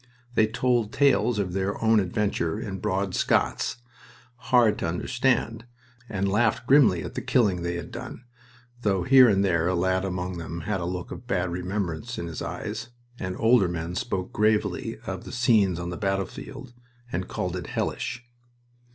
They 0.33 0.47
told 0.47 0.91
tales 0.91 1.37
of 1.37 1.53
their 1.53 1.79
own 1.79 1.99
adventure 1.99 2.59
in 2.59 2.79
broad 2.79 3.13
Scots, 3.13 3.77
hard 4.35 4.79
to 4.79 4.87
understand, 4.87 5.65
and 6.09 6.27
laughed 6.27 6.65
grimly 6.65 7.03
at 7.03 7.13
the 7.13 7.21
killing 7.21 7.61
they 7.61 7.75
had 7.75 7.91
done, 7.91 8.23
though 8.81 9.03
here 9.03 9.29
and 9.29 9.45
there 9.45 9.67
a 9.67 9.75
lad 9.75 10.03
among 10.03 10.39
them 10.39 10.61
had 10.61 10.81
a 10.81 10.85
look 10.85 11.11
of 11.11 11.27
bad 11.27 11.51
remembrance 11.51 12.17
in 12.17 12.25
his 12.25 12.41
eyes, 12.41 12.89
and 13.19 13.35
older 13.37 13.67
men 13.67 13.93
spoke 13.93 14.33
gravely 14.33 14.97
of 15.05 15.23
the 15.23 15.31
scenes 15.31 15.77
on 15.79 15.91
the 15.91 15.97
battlefield 15.97 16.73
and 17.11 17.27
called 17.27 17.55
it 17.55 17.67
"hellish." 17.67 18.25